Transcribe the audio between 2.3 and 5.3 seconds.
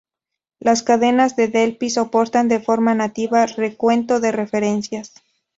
de forma nativa, recuento de referencias.